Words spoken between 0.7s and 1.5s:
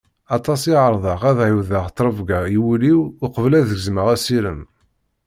i ɛerḍeɣ ad